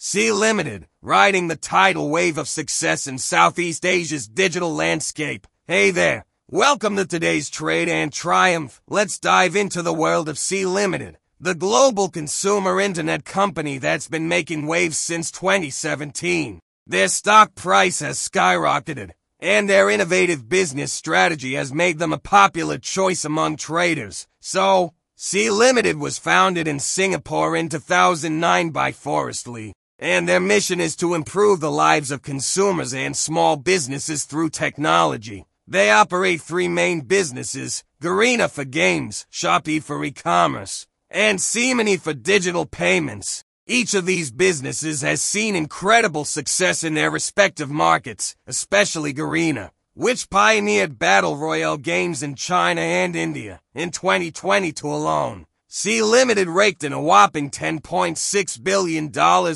Sea 0.00 0.30
Limited, 0.30 0.86
riding 1.02 1.48
the 1.48 1.56
tidal 1.56 2.08
wave 2.08 2.38
of 2.38 2.46
success 2.46 3.08
in 3.08 3.18
Southeast 3.18 3.84
Asia's 3.84 4.28
digital 4.28 4.72
landscape. 4.72 5.44
Hey 5.66 5.90
there. 5.90 6.24
Welcome 6.48 6.94
to 6.94 7.04
today's 7.04 7.50
Trade 7.50 7.88
and 7.88 8.12
Triumph. 8.12 8.80
Let's 8.86 9.18
dive 9.18 9.56
into 9.56 9.82
the 9.82 9.92
world 9.92 10.28
of 10.28 10.38
Sea 10.38 10.66
Limited, 10.66 11.18
the 11.40 11.56
global 11.56 12.08
consumer 12.10 12.80
internet 12.80 13.24
company 13.24 13.78
that's 13.78 14.06
been 14.06 14.28
making 14.28 14.68
waves 14.68 14.96
since 14.96 15.32
2017. 15.32 16.60
Their 16.86 17.08
stock 17.08 17.56
price 17.56 17.98
has 17.98 18.18
skyrocketed, 18.18 19.10
and 19.40 19.68
their 19.68 19.90
innovative 19.90 20.48
business 20.48 20.92
strategy 20.92 21.54
has 21.54 21.74
made 21.74 21.98
them 21.98 22.12
a 22.12 22.18
popular 22.18 22.78
choice 22.78 23.24
among 23.24 23.56
traders. 23.56 24.28
So, 24.38 24.94
Sea 25.16 25.50
Limited 25.50 25.96
was 25.96 26.16
founded 26.16 26.68
in 26.68 26.78
Singapore 26.78 27.56
in 27.56 27.68
2009 27.68 28.70
by 28.70 28.92
Forrest 28.92 29.48
Li, 29.48 29.72
and 29.98 30.28
their 30.28 30.40
mission 30.40 30.80
is 30.80 30.94
to 30.96 31.14
improve 31.14 31.60
the 31.60 31.70
lives 31.70 32.10
of 32.10 32.22
consumers 32.22 32.94
and 32.94 33.16
small 33.16 33.56
businesses 33.56 34.24
through 34.24 34.50
technology. 34.50 35.44
They 35.66 35.90
operate 35.90 36.40
three 36.40 36.68
main 36.68 37.02
businesses, 37.02 37.84
Garena 38.02 38.50
for 38.50 38.64
games, 38.64 39.26
Shopee 39.30 39.82
for 39.82 40.02
e-commerce, 40.04 40.86
and 41.10 41.38
SeaMoney 41.38 42.00
for 42.00 42.14
digital 42.14 42.64
payments. 42.64 43.44
Each 43.66 43.92
of 43.92 44.06
these 44.06 44.30
businesses 44.30 45.02
has 45.02 45.20
seen 45.20 45.54
incredible 45.54 46.24
success 46.24 46.84
in 46.84 46.94
their 46.94 47.10
respective 47.10 47.70
markets, 47.70 48.34
especially 48.46 49.12
Garena, 49.12 49.70
which 49.92 50.30
pioneered 50.30 50.98
battle 50.98 51.36
royale 51.36 51.76
games 51.76 52.22
in 52.22 52.34
China 52.34 52.80
and 52.80 53.14
India 53.14 53.60
in 53.74 53.90
2022 53.90 54.86
alone. 54.86 55.44
Sea 55.70 56.00
Limited 56.00 56.48
raked 56.48 56.82
in 56.82 56.94
a 56.94 57.00
whopping 57.00 57.50
$10.6 57.50 58.64
billion 58.64 59.04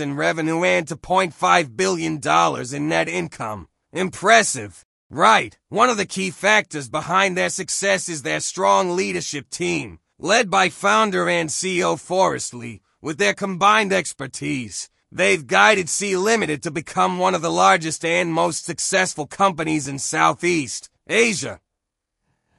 in 0.00 0.16
revenue 0.16 0.62
and 0.62 0.86
$2.5 0.86 1.76
billion 1.76 2.20
in 2.72 2.88
net 2.88 3.08
income. 3.08 3.66
Impressive. 3.92 4.84
Right. 5.10 5.58
One 5.68 5.90
of 5.90 5.96
the 5.96 6.06
key 6.06 6.30
factors 6.30 6.88
behind 6.88 7.36
their 7.36 7.48
success 7.48 8.08
is 8.08 8.22
their 8.22 8.38
strong 8.38 8.94
leadership 8.94 9.50
team, 9.50 9.98
led 10.16 10.48
by 10.48 10.68
founder 10.68 11.28
and 11.28 11.50
CEO 11.50 11.98
Forrest 11.98 12.54
Li. 12.54 12.82
With 13.02 13.18
their 13.18 13.34
combined 13.34 13.92
expertise, 13.92 14.88
they've 15.10 15.44
guided 15.44 15.88
Sea 15.88 16.16
Limited 16.16 16.62
to 16.62 16.70
become 16.70 17.18
one 17.18 17.34
of 17.34 17.42
the 17.42 17.50
largest 17.50 18.04
and 18.04 18.32
most 18.32 18.64
successful 18.64 19.26
companies 19.26 19.88
in 19.88 19.98
Southeast 19.98 20.88
Asia. 21.08 21.58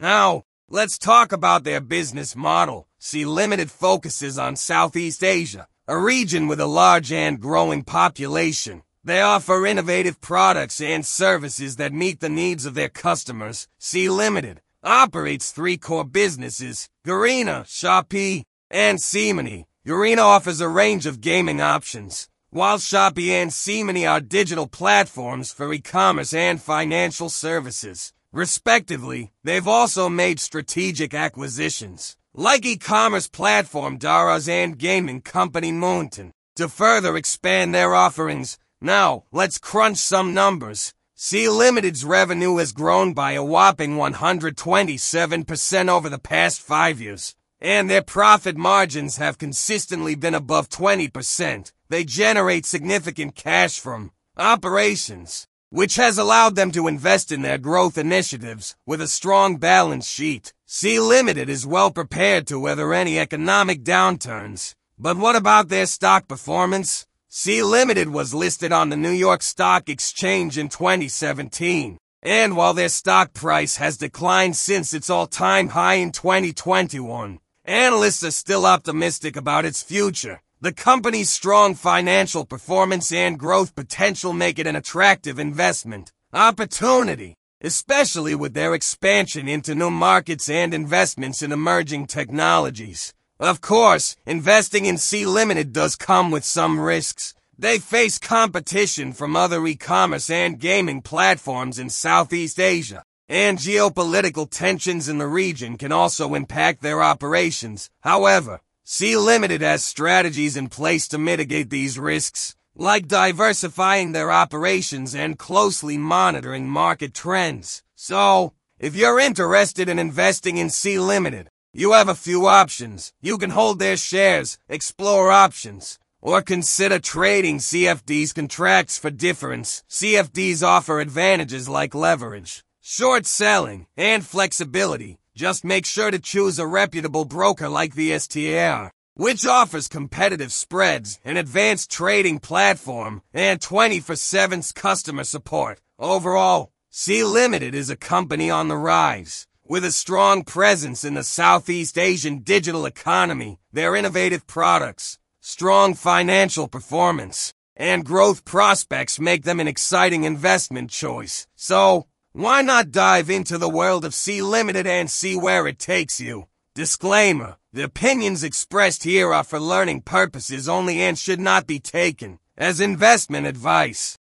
Now, 0.00 0.42
let's 0.68 0.98
talk 0.98 1.30
about 1.30 1.62
their 1.62 1.80
business 1.80 2.34
model. 2.34 2.87
Sea 3.00 3.24
Limited 3.24 3.70
focuses 3.70 4.38
on 4.38 4.56
Southeast 4.56 5.22
Asia, 5.22 5.68
a 5.86 5.96
region 5.96 6.48
with 6.48 6.58
a 6.58 6.66
large 6.66 7.12
and 7.12 7.40
growing 7.40 7.84
population. 7.84 8.82
They 9.04 9.20
offer 9.20 9.64
innovative 9.64 10.20
products 10.20 10.80
and 10.80 11.06
services 11.06 11.76
that 11.76 11.92
meet 11.92 12.18
the 12.18 12.28
needs 12.28 12.66
of 12.66 12.74
their 12.74 12.88
customers. 12.88 13.68
Sea 13.78 14.08
Limited 14.10 14.60
operates 14.82 15.52
three 15.52 15.76
core 15.76 16.04
businesses, 16.04 16.90
Garena, 17.06 17.64
Shopee, 17.64 18.44
and 18.68 18.98
SeaMoney. 18.98 19.66
Garena 19.86 20.22
offers 20.22 20.60
a 20.60 20.68
range 20.68 21.06
of 21.06 21.20
gaming 21.20 21.60
options, 21.60 22.28
while 22.50 22.78
Shopee 22.78 23.30
and 23.30 23.52
SeaMoney 23.52 24.10
are 24.10 24.20
digital 24.20 24.66
platforms 24.66 25.52
for 25.52 25.72
e-commerce 25.72 26.34
and 26.34 26.60
financial 26.60 27.28
services. 27.28 28.12
Respectively, 28.32 29.32
they've 29.44 29.68
also 29.68 30.08
made 30.08 30.40
strategic 30.40 31.14
acquisitions, 31.14 32.16
like 32.38 32.64
e-commerce 32.64 33.26
platform 33.26 33.98
Daraz 33.98 34.48
and 34.48 34.78
gaming 34.78 35.20
company 35.20 35.72
Moonton, 35.72 36.30
to 36.54 36.68
further 36.68 37.16
expand 37.16 37.74
their 37.74 37.96
offerings 37.96 38.58
now, 38.80 39.24
let's 39.32 39.58
crunch 39.58 39.98
some 39.98 40.34
numbers. 40.34 40.94
Sea 41.16 41.48
Limited's 41.48 42.04
revenue 42.04 42.58
has 42.58 42.70
grown 42.70 43.12
by 43.12 43.32
a 43.32 43.42
whopping 43.42 43.96
127% 43.96 45.88
over 45.88 46.08
the 46.08 46.20
past 46.20 46.60
five 46.60 47.00
years, 47.00 47.34
and 47.60 47.90
their 47.90 48.02
profit 48.02 48.56
margins 48.56 49.16
have 49.16 49.36
consistently 49.36 50.14
been 50.14 50.36
above 50.36 50.68
20%. 50.68 51.72
They 51.88 52.04
generate 52.04 52.66
significant 52.66 53.34
cash 53.34 53.80
from 53.80 54.12
operations, 54.36 55.48
which 55.70 55.96
has 55.96 56.18
allowed 56.18 56.54
them 56.54 56.70
to 56.70 56.86
invest 56.86 57.32
in 57.32 57.42
their 57.42 57.58
growth 57.58 57.98
initiatives 57.98 58.76
with 58.86 59.00
a 59.00 59.08
strong 59.08 59.56
balance 59.56 60.06
sheet. 60.08 60.52
Sea 60.70 61.00
Limited 61.00 61.48
is 61.48 61.66
well 61.66 61.90
prepared 61.90 62.46
to 62.46 62.60
weather 62.60 62.92
any 62.92 63.18
economic 63.18 63.82
downturns. 63.82 64.74
But 64.98 65.16
what 65.16 65.34
about 65.34 65.70
their 65.70 65.86
stock 65.86 66.28
performance? 66.28 67.06
Sea 67.30 67.62
Limited 67.62 68.10
was 68.10 68.34
listed 68.34 68.70
on 68.70 68.90
the 68.90 68.96
New 68.96 69.10
York 69.10 69.40
Stock 69.40 69.88
Exchange 69.88 70.58
in 70.58 70.68
2017. 70.68 71.96
And 72.22 72.54
while 72.54 72.74
their 72.74 72.90
stock 72.90 73.32
price 73.32 73.78
has 73.78 73.96
declined 73.96 74.56
since 74.56 74.92
its 74.92 75.08
all-time 75.08 75.68
high 75.68 75.94
in 75.94 76.12
2021, 76.12 77.38
analysts 77.64 78.22
are 78.22 78.30
still 78.30 78.66
optimistic 78.66 79.36
about 79.36 79.64
its 79.64 79.82
future. 79.82 80.42
The 80.60 80.74
company's 80.74 81.30
strong 81.30 81.76
financial 81.76 82.44
performance 82.44 83.10
and 83.10 83.38
growth 83.38 83.74
potential 83.74 84.34
make 84.34 84.58
it 84.58 84.66
an 84.66 84.76
attractive 84.76 85.38
investment 85.38 86.12
opportunity, 86.34 87.36
especially 87.60 88.34
with 88.34 88.54
their 88.54 88.74
expansion 88.74 89.48
into 89.48 89.74
new 89.74 89.90
markets 89.90 90.48
and 90.48 90.72
investments 90.72 91.42
in 91.42 91.52
emerging 91.52 92.06
technologies. 92.06 93.14
Of 93.40 93.60
course, 93.60 94.16
investing 94.26 94.86
in 94.86 94.98
Sea 94.98 95.26
Limited 95.26 95.72
does 95.72 95.96
come 95.96 96.30
with 96.30 96.44
some 96.44 96.80
risks. 96.80 97.34
They 97.58 97.78
face 97.78 98.18
competition 98.18 99.12
from 99.12 99.34
other 99.34 99.66
e-commerce 99.66 100.30
and 100.30 100.60
gaming 100.60 101.02
platforms 101.02 101.78
in 101.78 101.90
Southeast 101.90 102.60
Asia, 102.60 103.02
and 103.28 103.58
geopolitical 103.58 104.48
tensions 104.48 105.08
in 105.08 105.18
the 105.18 105.26
region 105.26 105.76
can 105.76 105.92
also 105.92 106.34
impact 106.34 106.82
their 106.82 107.02
operations. 107.02 107.90
However, 108.00 108.60
Sea 108.84 109.16
Limited 109.16 109.60
has 109.60 109.84
strategies 109.84 110.56
in 110.56 110.68
place 110.68 111.06
to 111.08 111.18
mitigate 111.18 111.68
these 111.68 111.98
risks, 111.98 112.56
like 112.78 113.08
diversifying 113.08 114.12
their 114.12 114.30
operations 114.30 115.12
and 115.12 115.36
closely 115.36 115.98
monitoring 115.98 116.68
market 116.68 117.12
trends. 117.12 117.82
So, 117.96 118.52
if 118.78 118.94
you're 118.94 119.18
interested 119.18 119.88
in 119.88 119.98
investing 119.98 120.56
in 120.58 120.70
Sea 120.70 121.00
Limited, 121.00 121.48
you 121.74 121.92
have 121.92 122.08
a 122.08 122.14
few 122.14 122.46
options. 122.46 123.12
You 123.20 123.36
can 123.36 123.50
hold 123.50 123.80
their 123.80 123.96
shares, 123.96 124.58
explore 124.68 125.32
options, 125.32 125.98
or 126.20 126.40
consider 126.40 127.00
trading 127.00 127.58
CFD's 127.58 128.32
contracts 128.32 128.96
for 128.96 129.10
difference. 129.10 129.82
CFDs 129.90 130.62
offer 130.62 131.00
advantages 131.00 131.68
like 131.68 131.96
leverage, 131.96 132.62
short 132.80 133.26
selling, 133.26 133.88
and 133.96 134.24
flexibility. 134.24 135.18
Just 135.34 135.64
make 135.64 135.86
sure 135.86 136.10
to 136.10 136.18
choose 136.18 136.58
a 136.58 136.66
reputable 136.66 137.24
broker 137.24 137.68
like 137.68 137.94
VSTAR, 137.94 138.90
which 139.18 139.44
offers 139.44 139.88
competitive 139.88 140.52
spreads, 140.52 141.18
an 141.24 141.36
advanced 141.36 141.90
trading 141.90 142.38
platform, 142.38 143.20
and 143.34 143.58
24-7 143.58 144.72
customer 144.76 145.24
support. 145.24 145.80
Overall, 145.98 146.70
Sea 146.88 147.24
Limited 147.24 147.74
is 147.74 147.90
a 147.90 147.96
company 147.96 148.48
on 148.48 148.68
the 148.68 148.76
rise. 148.76 149.48
With 149.64 149.84
a 149.84 149.90
strong 149.90 150.44
presence 150.44 151.02
in 151.02 151.14
the 151.14 151.24
Southeast 151.24 151.98
Asian 151.98 152.38
digital 152.38 152.86
economy, 152.86 153.58
their 153.72 153.96
innovative 153.96 154.46
products, 154.46 155.18
strong 155.40 155.94
financial 155.94 156.68
performance, 156.68 157.52
and 157.76 158.04
growth 158.04 158.44
prospects 158.44 159.18
make 159.18 159.42
them 159.42 159.58
an 159.58 159.66
exciting 159.66 160.22
investment 160.22 160.90
choice. 160.90 161.48
So, 161.56 162.06
why 162.30 162.62
not 162.62 162.92
dive 162.92 163.30
into 163.30 163.58
the 163.58 163.68
world 163.68 164.04
of 164.04 164.14
Sea 164.14 164.42
Limited 164.42 164.86
and 164.86 165.10
see 165.10 165.34
where 165.36 165.66
it 165.66 165.80
takes 165.80 166.20
you? 166.20 166.46
Disclaimer. 166.72 167.57
The 167.70 167.84
opinions 167.84 168.42
expressed 168.42 169.04
here 169.04 169.34
are 169.34 169.44
for 169.44 169.60
learning 169.60 170.00
purposes 170.00 170.70
only 170.70 171.02
and 171.02 171.18
should 171.18 171.38
not 171.38 171.66
be 171.66 171.78
taken 171.78 172.38
as 172.56 172.80
investment 172.80 173.46
advice. 173.46 174.16